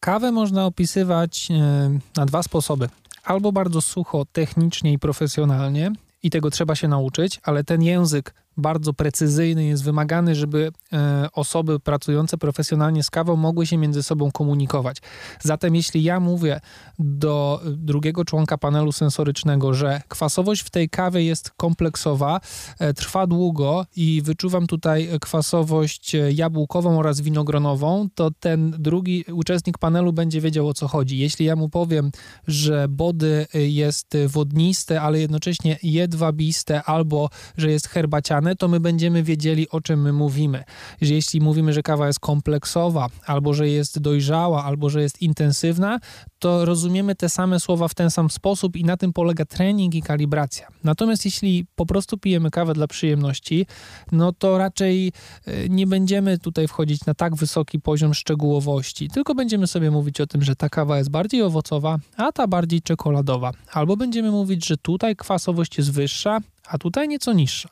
Kawę 0.00 0.32
można 0.32 0.67
opisywać 0.67 1.49
e, 1.50 1.99
na 2.17 2.26
dwa 2.26 2.43
sposoby. 2.43 2.88
Albo 3.25 3.52
bardzo 3.52 3.81
sucho, 3.81 4.26
technicznie 4.32 4.93
i 4.93 4.99
profesjonalnie, 4.99 5.93
i 6.23 6.31
tego 6.31 6.50
trzeba 6.50 6.75
się 6.75 6.88
nauczyć, 6.88 7.41
ale 7.43 7.64
ten 7.64 7.82
język 7.82 8.35
bardzo 8.60 8.92
precyzyjny 8.92 9.64
jest 9.64 9.84
wymagany, 9.84 10.34
żeby 10.34 10.72
e, 10.92 11.28
osoby 11.32 11.80
pracujące 11.80 12.38
profesjonalnie 12.38 13.02
z 13.02 13.10
kawą 13.10 13.36
mogły 13.36 13.66
się 13.66 13.78
między 13.78 14.02
sobą 14.02 14.30
komunikować. 14.30 14.96
Zatem 15.40 15.74
jeśli 15.74 16.02
ja 16.02 16.20
mówię 16.20 16.60
do 16.98 17.60
drugiego 17.66 18.24
członka 18.24 18.58
panelu 18.58 18.92
sensorycznego, 18.92 19.75
że 19.75 20.02
kwasowość 20.08 20.62
w 20.62 20.70
tej 20.70 20.88
kawie 20.88 21.25
jest 21.25 21.50
kompleksowa, 21.50 22.40
e, 22.78 22.94
trwa 22.94 23.26
długo 23.26 23.87
i 23.96 24.23
wyczuwam 24.25 24.66
tutaj 24.66 25.08
kwasowość 25.20 26.16
jabłkową 26.32 26.99
oraz 26.99 27.20
winogronową, 27.20 28.08
to 28.14 28.30
ten 28.40 28.70
drugi 28.78 29.25
uczestnik 29.32 29.78
panelu 29.78 30.12
będzie 30.12 30.40
wiedział 30.40 30.68
o 30.68 30.75
co 30.75 30.88
chodzi. 30.88 31.18
Jeśli 31.18 31.46
ja 31.46 31.56
mu 31.56 31.68
powiem, 31.68 32.11
że 32.46 32.88
body 32.88 33.46
jest 33.54 34.16
wodniste, 34.26 35.00
ale 35.00 35.20
jednocześnie 35.20 35.78
jedwabiste 35.82 36.82
albo 36.82 37.30
że 37.56 37.70
jest 37.70 37.88
herbaciane, 37.88 38.50
to 38.57 38.69
my 38.69 38.80
będziemy 38.80 39.23
wiedzieli, 39.23 39.69
o 39.69 39.80
czym 39.80 40.02
my 40.02 40.12
mówimy. 40.12 40.64
Że 41.00 41.14
jeśli 41.14 41.40
mówimy, 41.40 41.73
że 41.73 41.83
kawa 41.83 42.07
jest 42.07 42.21
kompleksowa, 42.21 43.09
albo 43.26 43.54
że 43.54 43.69
jest 43.69 43.99
dojrzała, 43.99 44.64
albo 44.64 44.90
że 44.90 45.02
jest 45.02 45.23
intensywna, 45.23 46.00
to 46.38 46.64
rozumiemy 46.64 47.14
te 47.14 47.28
same 47.28 47.61
słowa 47.61 47.88
w 47.88 47.95
ten 47.95 48.11
sam 48.11 48.30
sposób 48.30 48.76
i 48.76 48.85
na 48.85 48.97
tym 48.97 49.12
polega 49.12 49.45
trening 49.45 49.95
i 49.95 50.02
kalibracja. 50.02 50.69
Natomiast 50.85 51.25
jeśli 51.25 51.66
po 51.76 51.87
prostu 51.87 52.19
pijemy 52.19 52.50
kawę 52.50 52.75
dla 52.75 52.87
przyjemności, 52.87 53.66
no 54.12 54.33
to 54.33 54.59
raczej 54.59 55.12
e, 55.47 55.69
nie 55.69 55.87
będziemy 55.87 56.38
tutaj 56.38 56.69
wchodzić 56.69 57.07
na 57.07 57.14
tak 57.14 57.37
wysoki 57.37 57.80
poziom 57.80 58.14
szczegółowości, 58.14 59.09
tylko 59.09 59.35
będziemy 59.35 59.66
sobie 59.66 59.90
mówić 59.90 60.21
o 60.21 60.26
tym, 60.26 60.42
że 60.42 60.57
ta 60.57 60.69
kawa 60.69 60.99
jest 60.99 61.11
bardziej 61.11 61.42
owocowa, 61.42 61.99
a 62.16 62.33
ta 62.33 62.47
bardziej 62.47 62.83
czekoladowa. 62.83 63.52
Albo 63.73 63.97
będziemy 63.97 64.30
mówić, 64.30 64.66
że 64.66 64.76
tutaj 64.76 65.16
kwasowość 65.16 65.78
jest 65.78 65.92
wyższa, 65.92 66.40
a 66.70 66.78
tutaj 66.78 67.08
nieco 67.08 67.32
niższa. 67.32 67.68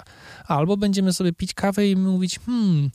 Albo 0.46 0.76
będziemy 0.76 1.12
sobie 1.12 1.32
pić 1.32 1.54
kawę 1.54 1.88
i 1.88 1.96
mówić, 1.96 2.38
hmm, 2.38 2.90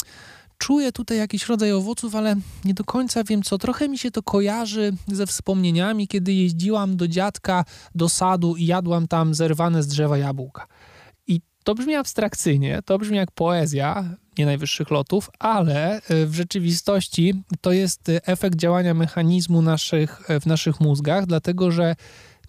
czuję 0.58 0.92
tutaj 0.92 1.18
jakiś 1.18 1.48
rodzaj 1.48 1.72
owoców, 1.72 2.16
ale 2.16 2.36
nie 2.66 2.74
do 2.74 2.84
końca 2.84 3.24
wiem 3.24 3.44
co. 3.44 3.58
Trochę 3.58 3.90
mi 3.90 3.98
się 3.98 4.12
to 4.12 4.24
kojarzy 4.24 4.94
ze 5.08 5.28
wspomnieniami, 5.28 6.08
kiedy 6.08 6.34
jeździłam 6.34 6.98
do 6.98 7.08
dziadka 7.08 7.66
do 7.96 8.10
sadu 8.10 8.56
i 8.56 8.66
jadłam 8.66 9.08
tam 9.08 9.34
zerwane 9.34 9.84
z 9.84 9.88
drzewa 9.88 10.18
jabłka. 10.18 10.68
I 11.28 11.42
to 11.64 11.76
brzmi 11.76 11.96
abstrakcyjnie, 11.96 12.80
to 12.86 12.98
brzmi 12.98 13.18
jak 13.18 13.32
poezja, 13.32 14.16
nie 14.38 14.46
najwyższych 14.46 14.92
lotów, 14.92 15.30
ale 15.40 15.96
e, 15.96 16.26
w 16.26 16.36
rzeczywistości 16.36 17.44
to 17.62 17.72
jest 17.72 18.02
efekt 18.08 18.56
działania 18.56 18.94
mechanizmu 18.94 19.62
naszych, 19.62 20.22
w 20.42 20.46
naszych 20.46 20.80
mózgach, 20.80 21.26
dlatego 21.26 21.72
że 21.72 21.96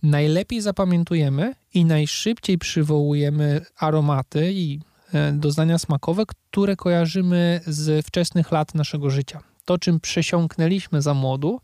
najlepiej 0.04 0.60
zapamiętujemy 0.60 1.54
i 1.74 1.84
najszybciej 1.84 2.58
przywołujemy 2.58 3.60
aromaty 3.78 4.52
i 4.52 4.80
e, 5.12 5.32
doznania 5.32 5.78
smakowe, 5.78 6.22
które 6.26 6.76
kojarzymy 6.76 7.60
z 7.66 8.06
wczesnych 8.06 8.52
lat 8.52 8.74
naszego 8.74 9.10
życia. 9.10 9.53
To 9.64 9.78
czym 9.78 10.00
przesiąknęliśmy 10.00 11.02
za 11.02 11.14
młodu, 11.14 11.60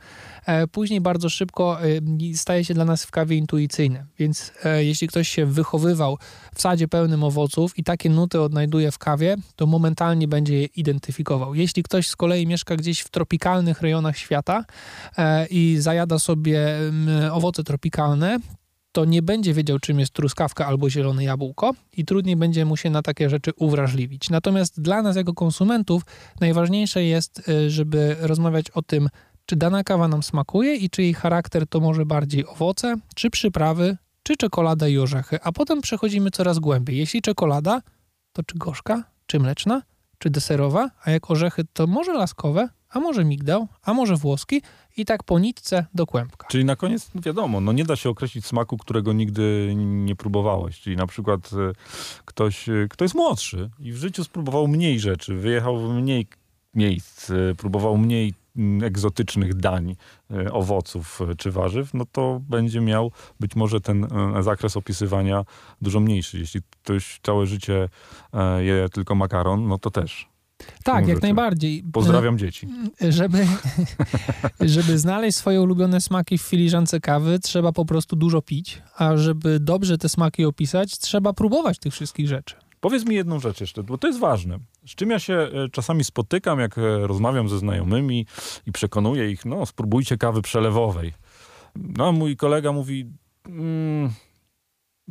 e, 0.47 0.67
później 0.67 1.01
bardzo 1.01 1.29
szybko 1.29 1.79
e, 1.83 1.87
staje 2.35 2.65
się 2.65 2.75
dla 2.75 2.85
nas 2.85 3.05
w 3.05 3.11
kawie 3.11 3.37
intuicyjne. 3.37 4.07
Więc 4.19 4.53
e, 4.65 4.85
jeśli 4.85 5.09
ktoś 5.09 5.29
się 5.29 5.47
wychowywał 5.47 6.19
w 6.55 6.61
sadzie 6.61 6.89
pełnym 6.89 7.25
owoców 7.25 7.79
i 7.79 7.85
takie 7.85 8.11
nuty 8.11 8.41
odnajduje 8.41 8.93
w 8.93 8.99
kawie, 8.99 9.37
to 9.57 9.67
momentalnie 9.67 10.29
będzie 10.29 10.61
je 10.61 10.65
identyfikował. 10.65 11.55
Jeśli 11.55 11.83
ktoś 11.83 12.09
z 12.09 12.17
kolei 12.17 12.47
mieszka 12.47 12.77
gdzieś 12.77 13.01
w 13.01 13.11
tropikalnych 13.11 13.81
rejonach 13.81 14.19
świata 14.19 14.65
i 15.51 15.77
zajada 15.79 16.19
sobie 16.19 16.79
owoce 17.33 17.65
tropikalne, 17.65 18.39
to 18.93 19.05
nie 19.05 19.23
będzie 19.23 19.55
wiedział, 19.55 19.79
czym 19.79 20.01
jest 20.01 20.13
truskawka 20.13 20.67
albo 20.67 20.91
zielone 20.91 21.25
jabłko 21.25 21.73
i 21.97 22.05
trudniej 22.05 22.37
będzie 22.37 22.65
mu 22.65 22.77
się 22.77 22.91
na 22.91 23.03
takie 23.03 23.31
rzeczy 23.31 23.51
uwrażliwić. 23.57 24.31
Natomiast 24.31 24.81
dla 24.81 25.03
nas, 25.03 25.17
jako 25.17 25.35
konsumentów, 25.35 26.03
najważniejsze 26.41 27.05
jest, 27.05 27.49
y, 27.49 27.71
żeby 27.71 28.17
rozmawiać 28.21 28.71
o 28.71 28.83
tym, 28.83 29.09
czy 29.47 29.57
dana 29.57 29.85
kawa 29.85 30.09
nam 30.09 30.23
smakuje 30.23 30.77
i 30.77 30.91
czy 30.91 31.03
jej 31.03 31.15
charakter 31.15 31.67
to 31.67 31.81
może 31.81 32.07
bardziej 32.07 32.47
owoce, 32.47 32.97
czy 33.15 33.31
przyprawy, 33.31 33.97
czy 34.23 34.37
czekolada 34.37 34.89
i 34.89 34.99
orzechy, 34.99 35.39
a 35.43 35.53
potem 35.53 35.81
przechodzimy 35.81 36.31
coraz 36.31 36.59
głębiej. 36.59 36.97
Jeśli 36.97 37.23
czekolada, 37.23 37.83
to 38.33 38.43
czy 38.43 38.59
gorzka, 38.59 39.05
czy 39.27 39.41
mleczna, 39.41 39.83
czy 40.19 40.31
deserowa, 40.31 40.91
a 41.05 41.11
jak 41.11 41.31
orzechy, 41.31 41.63
to 41.73 41.87
może 41.87 42.13
laskowe, 42.13 42.69
a 42.91 43.01
może 43.01 43.25
migdał, 43.25 43.69
a 43.83 43.95
może 43.95 44.17
włoski 44.17 44.63
i 44.97 45.05
tak 45.05 45.23
po 45.23 45.39
nitce 45.39 45.87
do 45.95 46.07
kłębka. 46.07 46.47
Czyli 46.51 46.65
na 46.65 46.77
koniec 46.77 47.11
wiadomo, 47.15 47.61
no 47.61 47.73
nie 47.73 47.85
da 47.85 47.97
się 47.97 48.11
określić 48.11 48.47
smaku, 48.47 48.79
którego 48.79 49.13
nigdy 49.13 49.73
nie 49.77 50.17
próbowałeś. 50.17 50.81
Czyli 50.81 50.97
na 50.97 51.07
przykład 51.07 51.51
e, 51.53 51.73
ktoś, 52.25 52.69
e, 52.69 52.87
kto 52.91 53.05
jest 53.05 53.15
młodszy 53.15 53.71
i 53.79 53.93
w 53.93 53.97
życiu 53.97 54.25
spróbował 54.25 54.69
mniej 54.69 55.01
rzeczy, 55.01 55.35
wyjechał 55.35 55.79
w 55.79 55.95
mniej 55.95 56.27
miejsc, 56.75 57.31
e, 57.31 57.55
próbował 57.55 57.99
mniej 57.99 58.35
mm, 58.57 58.85
egzotycznych 58.85 59.55
dań, 59.55 59.97
owoców 60.53 61.21
czy 61.39 61.51
warzyw, 61.51 61.95
no 61.95 62.05
to 62.13 62.41
będzie 62.49 62.81
miał 62.81 63.13
być 63.41 63.57
może 63.57 63.81
ten 63.81 64.09
zakres 64.41 64.77
opisywania 64.77 65.45
dużo 65.83 66.01
mniejszy. 66.01 66.39
Jeśli 66.39 66.61
ktoś 66.83 67.21
całe 67.23 67.47
życie 67.47 67.89
je 68.59 68.89
tylko 68.93 69.15
makaron, 69.15 69.69
no 69.69 69.79
to 69.79 69.91
też. 69.91 70.30
Tak, 70.85 71.09
jak 71.09 71.23
najbardziej. 71.23 71.85
Pozdrawiam 71.93 72.39
dzieci. 72.39 72.69
Żeby, 73.09 73.47
żeby 74.75 74.99
znaleźć 74.99 75.39
swoje 75.39 75.61
ulubione 75.61 76.01
smaki 76.01 76.39
w 76.39 76.43
filiżance 76.43 77.01
kawy, 77.01 77.39
trzeba 77.39 77.73
po 77.73 77.85
prostu 77.85 78.17
dużo 78.17 78.43
pić, 78.43 78.83
a 78.97 79.17
żeby 79.17 79.61
dobrze 79.61 79.99
te 79.99 80.09
smaki 80.09 80.45
opisać, 80.45 80.99
trzeba 80.99 81.33
próbować 81.33 81.79
tych 81.79 81.93
wszystkich 81.93 82.29
rzeczy. 82.29 82.57
Powiedz 82.81 83.07
mi 83.07 83.15
jedną 83.15 83.41
rzecz 83.41 83.61
jeszcze, 83.61 83.83
bo 83.83 83.99
to 83.99 84.07
jest 84.07 84.21
ważne. 84.21 84.59
Z 84.87 84.95
czym 84.95 85.11
ja 85.11 85.19
się 85.19 85.35
e, 85.35 85.69
czasami 85.73 86.05
spotykam, 86.05 86.61
jak 86.61 86.79
e, 86.79 87.07
rozmawiam 87.07 87.49
ze 87.49 87.59
znajomymi 87.59 88.27
i 88.67 88.73
przekonuję 88.73 89.31
ich, 89.31 89.45
no 89.45 89.67
spróbujcie 89.67 90.17
kawy 90.17 90.43
przelewowej. 90.43 91.13
No 91.77 92.13
mój 92.13 92.37
kolega 92.37 92.73
mówi, 92.73 93.07
mm, 93.47 94.11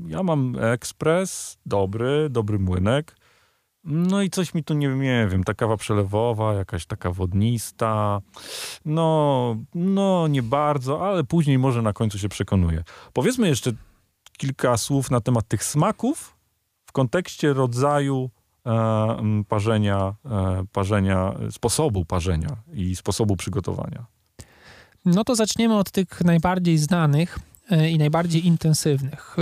ja 0.07 0.23
mam 0.23 0.55
ekspres, 0.59 1.57
dobry, 1.65 2.27
dobry 2.29 2.59
młynek, 2.59 3.15
no 3.89 4.21
i 4.21 4.29
coś 4.29 4.53
mi 4.53 4.63
tu 4.63 4.73
nie, 4.73 4.87
nie 4.87 5.27
wiem, 5.31 5.43
ta 5.43 5.53
kawa 5.53 5.77
przelewowa, 5.77 6.53
jakaś 6.53 6.85
taka 6.85 7.11
wodnista. 7.11 8.21
No, 8.85 9.55
no 9.75 10.27
nie 10.27 10.43
bardzo, 10.43 11.07
ale 11.07 11.23
później 11.23 11.57
może 11.57 11.81
na 11.81 11.93
końcu 11.93 12.19
się 12.19 12.29
przekonuje. 12.29 12.83
Powiedzmy 13.13 13.47
jeszcze 13.47 13.71
kilka 14.37 14.77
słów 14.77 15.11
na 15.11 15.21
temat 15.21 15.47
tych 15.47 15.63
smaków 15.63 16.35
w 16.85 16.91
kontekście 16.91 17.53
rodzaju 17.53 18.29
e, 18.65 19.43
parzenia, 19.47 20.15
e, 20.25 20.63
parzenia, 20.71 21.33
sposobu 21.51 22.05
parzenia 22.05 22.57
i 22.73 22.95
sposobu 22.95 23.35
przygotowania. 23.35 24.05
No 25.05 25.23
to 25.23 25.35
zaczniemy 25.35 25.77
od 25.77 25.91
tych 25.91 26.21
najbardziej 26.21 26.77
znanych. 26.77 27.39
E, 27.69 27.89
i 27.89 27.97
najbardziej 27.97 28.47
intensywnych. 28.47 29.35
E, 29.39 29.41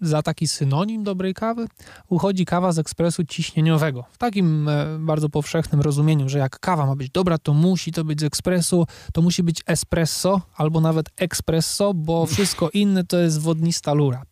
za 0.00 0.22
taki 0.22 0.48
synonim 0.48 1.04
dobrej 1.04 1.34
kawy 1.34 1.66
uchodzi 2.08 2.44
kawa 2.44 2.72
z 2.72 2.78
ekspresu 2.78 3.24
ciśnieniowego. 3.24 4.04
W 4.10 4.18
takim 4.18 4.68
e, 4.68 4.98
bardzo 4.98 5.28
powszechnym 5.28 5.80
rozumieniu, 5.80 6.28
że 6.28 6.38
jak 6.38 6.58
kawa 6.58 6.86
ma 6.86 6.96
być 6.96 7.10
dobra, 7.10 7.38
to 7.38 7.54
musi 7.54 7.92
to 7.92 8.04
być 8.04 8.20
z 8.20 8.24
ekspresu, 8.24 8.86
to 9.12 9.22
musi 9.22 9.42
być 9.42 9.62
espresso 9.66 10.40
albo 10.56 10.80
nawet 10.80 11.06
espresso, 11.16 11.94
bo 11.94 12.26
wszystko 12.26 12.70
inne 12.70 13.04
to 13.04 13.18
jest 13.18 13.40
wodnista 13.40 13.92
lura. 13.92 14.22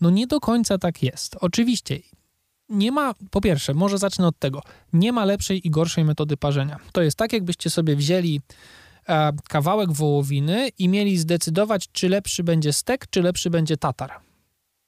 No 0.00 0.10
nie 0.10 0.26
do 0.26 0.40
końca 0.40 0.78
tak 0.78 1.02
jest. 1.02 1.36
Oczywiście 1.40 1.98
nie 2.68 2.92
ma, 2.92 3.14
po 3.30 3.40
pierwsze, 3.40 3.74
może 3.74 3.98
zacznę 3.98 4.26
od 4.26 4.38
tego, 4.38 4.62
nie 4.92 5.12
ma 5.12 5.24
lepszej 5.24 5.66
i 5.66 5.70
gorszej 5.70 6.04
metody 6.04 6.36
parzenia. 6.36 6.78
To 6.92 7.02
jest 7.02 7.16
tak, 7.16 7.32
jakbyście 7.32 7.70
sobie 7.70 7.96
wzięli 7.96 8.40
kawałek 9.48 9.92
wołowiny 9.92 10.68
i 10.78 10.88
mieli 10.88 11.18
zdecydować, 11.18 11.88
czy 11.92 12.08
lepszy 12.08 12.44
będzie 12.44 12.72
stek, 12.72 13.06
czy 13.10 13.22
lepszy 13.22 13.50
będzie 13.50 13.76
tatar. 13.76 14.12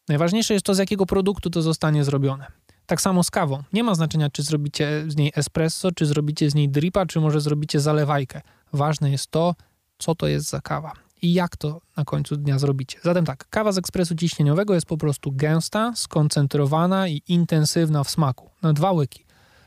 Najważniejsze 0.08 0.54
jest 0.54 0.66
to, 0.66 0.74
z 0.74 0.78
jakiego 0.78 1.06
produktu 1.06 1.50
to 1.50 1.62
zostanie 1.62 2.04
zrobione. 2.04 2.46
Tak 2.86 3.00
samo 3.00 3.24
z 3.24 3.30
kawą. 3.30 3.62
Nie 3.72 3.84
ma 3.84 3.94
znaczenia, 3.94 4.30
czy 4.30 4.42
zrobicie 4.42 5.04
z 5.08 5.16
niej 5.16 5.32
espresso, 5.36 5.92
czy 5.92 6.06
zrobicie 6.06 6.50
z 6.50 6.54
niej 6.54 6.68
dripa, 6.68 7.06
czy 7.06 7.20
może 7.20 7.40
zrobicie 7.40 7.80
zalewajkę. 7.80 8.40
Ważne 8.72 9.10
jest 9.10 9.26
to, 9.26 9.54
co 9.98 10.14
to 10.14 10.28
jest 10.28 10.50
za 10.50 10.60
kawa 10.60 10.92
i 11.22 11.32
jak 11.32 11.56
to 11.56 11.80
na 11.96 12.04
końcu 12.04 12.36
dnia 12.36 12.58
zrobicie. 12.58 12.98
Zatem 13.02 13.24
tak, 13.24 13.48
kawa 13.50 13.72
z 13.72 13.78
ekspresu 13.78 14.14
ciśnieniowego 14.14 14.74
jest 14.74 14.86
po 14.86 14.96
prostu 14.96 15.32
gęsta, 15.32 15.92
skoncentrowana 15.96 17.08
i 17.08 17.22
intensywna 17.28 18.04
w 18.04 18.10
smaku. 18.10 18.50
Na 18.62 18.72
dwa 18.72 18.92
łyki. 18.92 19.24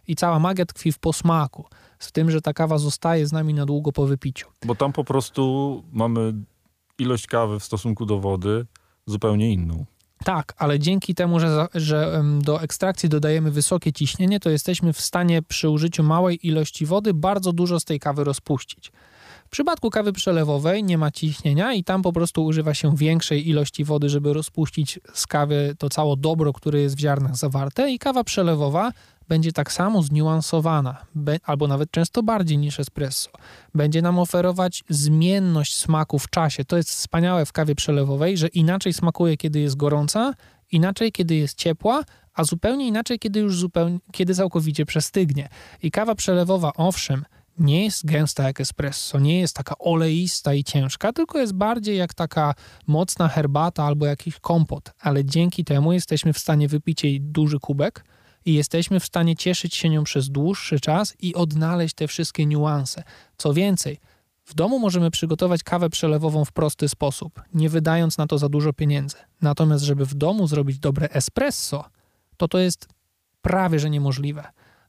I 0.07 0.15
cała 0.15 0.39
magia 0.39 0.65
tkwi 0.65 0.91
w 0.91 0.99
posmaku 0.99 1.65
z 1.99 2.11
tym, 2.11 2.31
że 2.31 2.41
ta 2.41 2.53
kawa 2.53 2.77
zostaje 2.77 3.27
z 3.27 3.31
nami 3.31 3.53
na 3.53 3.65
długo 3.65 3.91
po 3.91 4.05
wypiciu. 4.05 4.47
Bo 4.65 4.75
tam 4.75 4.93
po 4.93 5.03
prostu 5.03 5.83
mamy 5.91 6.33
ilość 6.99 7.27
kawy 7.27 7.59
w 7.59 7.63
stosunku 7.63 8.05
do 8.05 8.19
wody 8.19 8.65
zupełnie 9.05 9.53
inną. 9.53 9.85
Tak, 10.23 10.53
ale 10.57 10.79
dzięki 10.79 11.15
temu, 11.15 11.39
że, 11.39 11.67
że 11.73 12.23
do 12.41 12.61
ekstrakcji 12.61 13.09
dodajemy 13.09 13.51
wysokie 13.51 13.93
ciśnienie, 13.93 14.39
to 14.39 14.49
jesteśmy 14.49 14.93
w 14.93 15.01
stanie 15.01 15.41
przy 15.41 15.69
użyciu 15.69 16.03
małej 16.03 16.47
ilości 16.47 16.85
wody 16.85 17.13
bardzo 17.13 17.53
dużo 17.53 17.79
z 17.79 17.85
tej 17.85 17.99
kawy 17.99 18.23
rozpuścić. 18.23 18.91
W 19.45 19.49
przypadku 19.49 19.89
kawy 19.89 20.13
przelewowej 20.13 20.83
nie 20.83 20.97
ma 20.97 21.11
ciśnienia 21.11 21.73
i 21.73 21.83
tam 21.83 22.01
po 22.01 22.13
prostu 22.13 22.45
używa 22.45 22.73
się 22.73 22.95
większej 22.95 23.49
ilości 23.49 23.83
wody, 23.83 24.09
żeby 24.09 24.33
rozpuścić 24.33 24.99
z 25.13 25.27
kawy 25.27 25.75
to 25.77 25.89
całe 25.89 26.17
dobro, 26.17 26.53
które 26.53 26.81
jest 26.81 26.95
w 26.95 26.99
ziarnach 26.99 27.35
zawarte 27.35 27.91
i 27.91 27.99
kawa 27.99 28.23
przelewowa 28.23 28.91
będzie 29.27 29.51
tak 29.51 29.71
samo 29.71 30.01
zniuansowana, 30.01 31.05
albo 31.43 31.67
nawet 31.67 31.91
często 31.91 32.23
bardziej 32.23 32.57
niż 32.57 32.79
espresso. 32.79 33.29
Będzie 33.75 34.01
nam 34.01 34.19
oferować 34.19 34.83
zmienność 34.89 35.77
smaku 35.77 36.19
w 36.19 36.29
czasie. 36.29 36.65
To 36.65 36.77
jest 36.77 36.89
wspaniałe 36.89 37.45
w 37.45 37.51
kawie 37.51 37.75
przelewowej, 37.75 38.37
że 38.37 38.47
inaczej 38.47 38.93
smakuje, 38.93 39.37
kiedy 39.37 39.59
jest 39.59 39.75
gorąca, 39.75 40.33
inaczej, 40.71 41.11
kiedy 41.11 41.35
jest 41.35 41.57
ciepła, 41.57 42.03
a 42.33 42.43
zupełnie 42.43 42.87
inaczej, 42.87 43.19
kiedy 43.19 43.39
już 43.39 43.57
zupełnie, 43.57 43.99
kiedy 44.11 44.35
całkowicie 44.35 44.85
przestygnie. 44.85 45.49
I 45.83 45.91
kawa 45.91 46.15
przelewowa, 46.15 46.71
owszem, 46.75 47.25
nie 47.59 47.83
jest 47.83 48.05
gęsta 48.05 48.43
jak 48.43 48.61
espresso, 48.61 49.19
nie 49.19 49.39
jest 49.39 49.55
taka 49.55 49.77
oleista 49.77 50.53
i 50.53 50.63
ciężka, 50.63 51.13
tylko 51.13 51.39
jest 51.39 51.53
bardziej 51.53 51.97
jak 51.97 52.13
taka 52.13 52.53
mocna 52.87 53.27
herbata 53.27 53.83
albo 53.83 54.05
jakiś 54.05 54.39
kompot, 54.39 54.93
ale 54.99 55.25
dzięki 55.25 55.63
temu 55.63 55.93
jesteśmy 55.93 56.33
w 56.33 56.39
stanie 56.39 56.67
wypić 56.67 57.03
jej 57.03 57.21
duży 57.21 57.59
kubek, 57.59 58.05
i 58.45 58.53
jesteśmy 58.53 58.99
w 58.99 59.05
stanie 59.05 59.35
cieszyć 59.35 59.75
się 59.75 59.89
nią 59.89 60.03
przez 60.03 60.29
dłuższy 60.29 60.79
czas 60.79 61.15
i 61.19 61.35
odnaleźć 61.35 61.95
te 61.95 62.07
wszystkie 62.07 62.45
niuanse. 62.45 63.03
Co 63.37 63.53
więcej, 63.53 63.99
w 64.45 64.53
domu 64.53 64.79
możemy 64.79 65.11
przygotować 65.11 65.63
kawę 65.63 65.89
przelewową 65.89 66.45
w 66.45 66.51
prosty 66.51 66.89
sposób, 66.89 67.41
nie 67.53 67.69
wydając 67.69 68.17
na 68.17 68.27
to 68.27 68.37
za 68.37 68.49
dużo 68.49 68.73
pieniędzy. 68.73 69.17
Natomiast, 69.41 69.83
żeby 69.83 70.05
w 70.05 70.13
domu 70.13 70.47
zrobić 70.47 70.79
dobre 70.79 71.09
espresso, 71.09 71.85
to 72.37 72.47
to 72.47 72.57
jest 72.59 72.87
prawie 73.41 73.79
że 73.79 73.89
niemożliwe. 73.89 74.43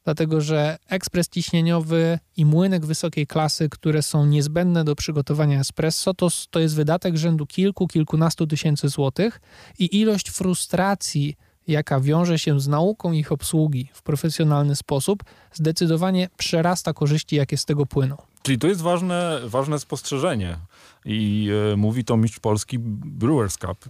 Dlatego, 0.04 0.40
że 0.40 0.78
ekspres 0.88 1.28
ciśnieniowy 1.28 2.18
i 2.36 2.44
młynek 2.44 2.86
wysokiej 2.86 3.26
klasy, 3.26 3.68
które 3.68 4.02
są 4.02 4.26
niezbędne 4.26 4.84
do 4.84 4.96
przygotowania 4.96 5.60
espresso, 5.60 6.14
to, 6.14 6.28
to 6.50 6.60
jest 6.60 6.74
wydatek 6.74 7.16
rzędu 7.16 7.46
kilku, 7.46 7.86
kilkunastu 7.86 8.46
tysięcy 8.46 8.88
złotych 8.88 9.40
i 9.78 10.00
ilość 10.00 10.30
frustracji 10.30 11.36
jaka 11.66 12.00
wiąże 12.00 12.38
się 12.38 12.60
z 12.60 12.68
nauką 12.68 13.12
ich 13.12 13.32
obsługi 13.32 13.88
w 13.92 14.02
profesjonalny 14.02 14.76
sposób, 14.76 15.24
zdecydowanie 15.52 16.28
przerasta 16.36 16.92
korzyści, 16.92 17.36
jakie 17.36 17.56
z 17.56 17.64
tego 17.64 17.86
płyną. 17.86 18.16
Czyli 18.42 18.58
to 18.58 18.66
jest 18.66 18.80
ważne, 18.80 19.40
ważne 19.44 19.78
spostrzeżenie 19.78 20.56
i 21.04 21.50
e, 21.72 21.76
mówi 21.76 22.04
to 22.04 22.16
mistrz 22.16 22.40
polski 22.40 22.78
Brewers 22.78 23.58
Cup. 23.58 23.88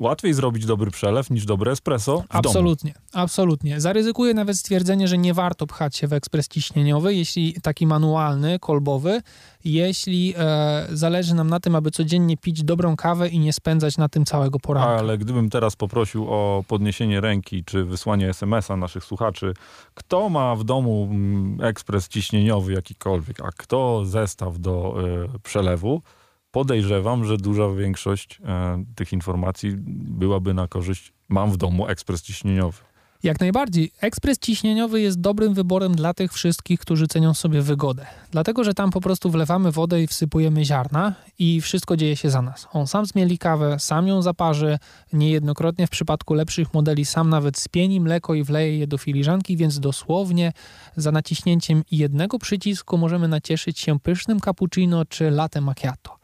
Łatwiej 0.00 0.34
zrobić 0.34 0.66
dobry 0.66 0.90
przelew 0.90 1.30
niż 1.30 1.44
dobre 1.44 1.72
espresso 1.72 2.20
w 2.20 2.36
Absolutnie, 2.36 2.92
domu. 2.92 3.04
absolutnie. 3.12 3.80
Zaryzykuję 3.80 4.34
nawet 4.34 4.58
stwierdzenie, 4.58 5.08
że 5.08 5.18
nie 5.18 5.34
warto 5.34 5.66
pchać 5.66 5.96
się 5.96 6.08
w 6.08 6.12
ekspres 6.12 6.48
ciśnieniowy, 6.48 7.14
jeśli 7.14 7.54
taki 7.62 7.86
manualny, 7.86 8.58
kolbowy, 8.58 9.22
jeśli 9.64 10.34
e, 10.38 10.86
zależy 10.92 11.34
nam 11.34 11.50
na 11.50 11.60
tym, 11.60 11.74
aby 11.74 11.90
codziennie 11.90 12.36
pić 12.36 12.64
dobrą 12.64 12.96
kawę 12.96 13.28
i 13.28 13.38
nie 13.38 13.52
spędzać 13.52 13.98
na 13.98 14.08
tym 14.08 14.24
całego 14.24 14.58
poranka. 14.58 14.96
Ale 14.96 15.18
gdybym 15.18 15.50
teraz 15.50 15.76
poprosił 15.76 16.26
o 16.30 16.64
podniesienie 16.68 17.20
ręki 17.20 17.64
czy 17.64 17.84
wysłanie 17.84 18.28
SMS-a 18.28 18.76
naszych 18.76 19.04
słuchaczy, 19.04 19.54
kto 19.94 20.28
ma 20.28 20.56
w 20.56 20.64
domu 20.64 21.08
mm, 21.10 21.58
ekspres 21.60 22.08
ciśnieniowy 22.08 22.72
jakikolwiek, 22.72 23.40
a 23.40 23.50
kto 23.56 24.04
zestaw 24.04 24.58
do 24.58 24.94
y, 25.34 25.38
przelewu, 25.38 26.02
podejrzewam, 26.52 27.24
że 27.24 27.36
duża 27.36 27.68
większość 27.68 28.40
e, 28.44 28.84
tych 28.94 29.12
informacji 29.12 29.74
byłaby 30.18 30.54
na 30.54 30.68
korzyść 30.68 31.12
mam 31.28 31.52
w 31.52 31.56
domu 31.56 31.86
ekspres 31.86 32.22
ciśnieniowy. 32.22 32.78
Jak 33.22 33.40
najbardziej. 33.40 33.92
Ekspres 34.00 34.38
ciśnieniowy 34.38 35.00
jest 35.00 35.20
dobrym 35.20 35.54
wyborem 35.54 35.94
dla 35.94 36.14
tych 36.14 36.32
wszystkich, 36.32 36.80
którzy 36.80 37.06
cenią 37.06 37.34
sobie 37.34 37.62
wygodę. 37.62 38.06
Dlatego, 38.30 38.64
że 38.64 38.74
tam 38.74 38.90
po 38.90 39.00
prostu 39.00 39.30
wlewamy 39.30 39.72
wodę 39.72 40.02
i 40.02 40.06
wsypujemy 40.06 40.64
ziarna 40.64 41.14
i 41.38 41.60
wszystko 41.60 41.96
dzieje 41.96 42.16
się 42.16 42.30
za 42.30 42.42
nas. 42.42 42.68
On 42.72 42.86
sam 42.86 43.06
zmieli 43.06 43.38
kawę, 43.38 43.78
sam 43.78 44.06
ją 44.06 44.22
zaparzy, 44.22 44.78
niejednokrotnie 45.12 45.86
w 45.86 45.90
przypadku 45.90 46.34
lepszych 46.34 46.74
modeli 46.74 47.04
sam 47.04 47.30
nawet 47.30 47.58
spieni 47.58 48.00
mleko 48.00 48.34
i 48.34 48.42
wleje 48.42 48.78
je 48.78 48.86
do 48.86 48.98
filiżanki, 48.98 49.56
więc 49.56 49.80
dosłownie 49.80 50.52
za 50.96 51.12
naciśnięciem 51.12 51.82
jednego 51.90 52.38
przycisku 52.38 52.98
możemy 52.98 53.28
nacieszyć 53.28 53.80
się 53.80 54.00
pysznym 54.00 54.40
cappuccino 54.40 55.04
czy 55.04 55.30
latte 55.30 55.60
macchiato. 55.60 56.21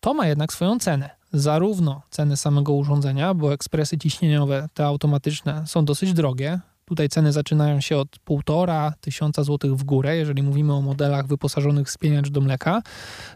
To 0.00 0.14
ma 0.14 0.26
jednak 0.26 0.52
swoją 0.52 0.78
cenę. 0.78 1.10
Zarówno 1.32 2.02
ceny 2.10 2.36
samego 2.36 2.72
urządzenia, 2.72 3.34
bo 3.34 3.52
ekspresy 3.52 3.98
ciśnieniowe, 3.98 4.68
te 4.74 4.86
automatyczne, 4.86 5.64
są 5.66 5.84
dosyć 5.84 6.12
drogie. 6.12 6.60
Tutaj 6.84 7.08
ceny 7.08 7.32
zaczynają 7.32 7.80
się 7.80 7.96
od 7.96 8.08
1,5 8.28 8.92
tysiąca 9.00 9.44
złotych 9.44 9.76
w 9.76 9.84
górę, 9.84 10.16
jeżeli 10.16 10.42
mówimy 10.42 10.74
o 10.74 10.80
modelach 10.82 11.26
wyposażonych 11.26 11.86
w 11.86 11.90
spieniacz 11.90 12.30
do 12.30 12.40
mleka, 12.40 12.82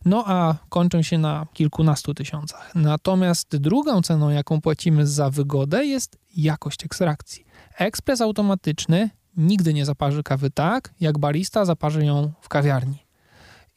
no 0.05 0.25
a 0.27 0.55
kończą 0.69 1.03
się 1.03 1.19
na 1.19 1.47
kilkunastu 1.53 2.15
tysiącach. 2.15 2.75
Natomiast 2.75 3.57
drugą 3.57 4.03
ceną, 4.03 4.31
jaką 4.31 4.61
płacimy 4.61 5.07
za 5.07 5.31
wygodę, 5.31 5.87
jest 5.87 6.19
jakość 6.37 6.85
ekstrakcji. 6.85 7.45
Ekspres 7.79 8.21
automatyczny 8.21 9.11
nigdy 9.37 9.75
nie 9.75 9.85
zaparzy 9.85 10.23
kawy 10.23 10.51
tak, 10.51 10.95
jak 11.01 11.19
barista 11.19 11.65
zaparzy 11.65 12.05
ją 12.05 12.33
w 12.41 12.49
kawiarni. 12.49 13.02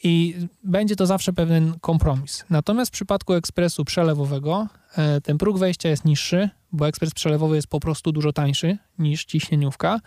I 0.04 0.36
będzie 0.64 0.96
to 0.96 1.06
zawsze 1.06 1.34
pewien 1.34 1.74
kompromis. 1.82 2.46
Natomiast 2.50 2.92
w 2.92 2.94
przypadku 2.94 3.34
ekspresu 3.34 3.86
przelewowego 3.86 4.68
e, 4.98 5.22
ten 5.22 5.38
próg 5.38 5.58
wejścia 5.58 5.90
jest 5.90 6.06
niższy, 6.06 6.50
bo 6.72 6.88
ekspres 6.88 7.14
przelewowy 7.14 7.56
jest 7.56 7.68
po 7.68 7.80
prostu 7.80 8.12
dużo 8.12 8.34
tańszy 8.34 8.78
niż 9.00 9.26
ciśnieniówka. 9.26 10.00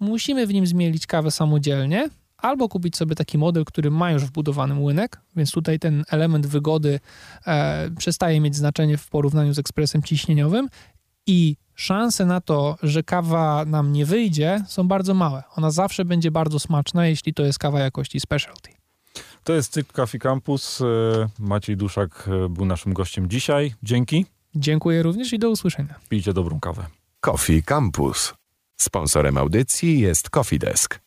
Musimy 0.00 0.46
w 0.46 0.54
nim 0.54 0.66
zmielić 0.66 1.06
kawę 1.06 1.30
samodzielnie, 1.30 2.08
albo 2.38 2.68
kupić 2.68 2.96
sobie 2.96 3.14
taki 3.14 3.38
model, 3.38 3.64
który 3.64 3.90
ma 3.90 4.10
już 4.10 4.24
wbudowany 4.24 4.74
młynek, 4.74 5.20
więc 5.36 5.50
tutaj 5.50 5.78
ten 5.78 6.04
element 6.10 6.46
wygody 6.46 7.00
e, 7.46 7.90
przestaje 7.98 8.40
mieć 8.40 8.56
znaczenie 8.56 8.96
w 8.96 9.08
porównaniu 9.08 9.54
z 9.54 9.58
ekspresem 9.58 10.02
ciśnieniowym 10.02 10.68
i 11.26 11.56
szanse 11.74 12.26
na 12.26 12.40
to, 12.40 12.76
że 12.82 13.02
kawa 13.02 13.64
nam 13.64 13.92
nie 13.92 14.06
wyjdzie, 14.06 14.64
są 14.66 14.88
bardzo 14.88 15.14
małe. 15.14 15.42
Ona 15.56 15.70
zawsze 15.70 16.04
będzie 16.04 16.30
bardzo 16.30 16.58
smaczna, 16.58 17.06
jeśli 17.06 17.34
to 17.34 17.42
jest 17.42 17.58
kawa 17.58 17.80
jakości 17.80 18.20
specialty. 18.20 18.73
To 19.44 19.52
jest 19.52 19.72
cykl 19.72 19.92
Coffee 19.92 20.18
Campus. 20.18 20.80
E, 20.80 20.84
Maciej 21.38 21.76
Duszak 21.76 22.28
e, 22.28 22.48
był 22.48 22.64
naszym 22.64 22.92
gościem 22.92 23.28
dzisiaj. 23.30 23.74
Dzięki. 23.82 24.26
Dziękuję 24.54 25.02
również 25.02 25.32
i 25.32 25.38
do 25.38 25.50
usłyszenia. 25.50 25.94
Pijcie 26.08 26.32
dobrą 26.32 26.60
kawę. 26.60 26.86
Coffee 27.20 27.62
Campus. 27.62 28.34
Sponsorem 28.76 29.38
audycji 29.38 30.00
jest 30.00 30.30
Coffee 30.30 30.58
Desk. 30.58 31.03